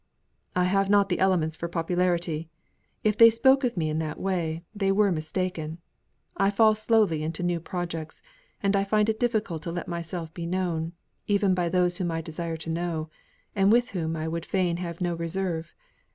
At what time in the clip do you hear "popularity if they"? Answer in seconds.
1.67-3.29